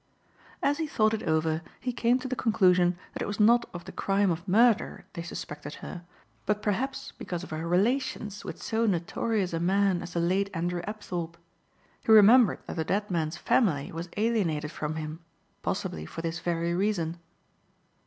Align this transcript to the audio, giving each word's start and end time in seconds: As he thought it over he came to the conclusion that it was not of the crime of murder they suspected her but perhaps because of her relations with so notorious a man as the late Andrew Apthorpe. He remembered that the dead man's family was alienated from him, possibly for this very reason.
As 0.63 0.79
he 0.79 0.87
thought 0.87 1.13
it 1.13 1.21
over 1.21 1.61
he 1.79 1.93
came 1.93 2.17
to 2.17 2.27
the 2.27 2.35
conclusion 2.35 2.97
that 3.13 3.21
it 3.21 3.27
was 3.27 3.39
not 3.39 3.67
of 3.71 3.85
the 3.85 3.91
crime 3.91 4.31
of 4.31 4.47
murder 4.47 5.05
they 5.13 5.21
suspected 5.21 5.75
her 5.75 6.03
but 6.47 6.63
perhaps 6.63 7.11
because 7.19 7.43
of 7.43 7.51
her 7.51 7.67
relations 7.67 8.43
with 8.43 8.59
so 8.59 8.87
notorious 8.87 9.53
a 9.53 9.59
man 9.59 10.01
as 10.01 10.13
the 10.13 10.19
late 10.19 10.49
Andrew 10.55 10.81
Apthorpe. 10.87 11.37
He 12.03 12.11
remembered 12.11 12.61
that 12.65 12.77
the 12.77 12.83
dead 12.83 13.11
man's 13.11 13.37
family 13.37 13.91
was 13.91 14.09
alienated 14.17 14.71
from 14.71 14.95
him, 14.95 15.19
possibly 15.61 16.07
for 16.07 16.23
this 16.23 16.39
very 16.39 16.73
reason. 16.73 17.19